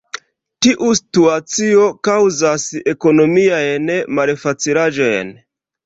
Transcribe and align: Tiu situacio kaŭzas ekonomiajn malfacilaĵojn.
Tiu 0.65 0.87
situacio 0.99 1.85
kaŭzas 2.09 2.67
ekonomiajn 2.97 3.97
malfacilaĵojn. 4.21 5.37